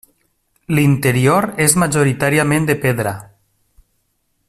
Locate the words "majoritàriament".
1.83-2.67